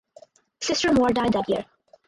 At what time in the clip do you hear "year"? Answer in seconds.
1.47-1.63